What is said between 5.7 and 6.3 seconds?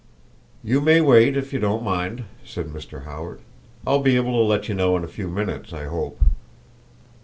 I hope."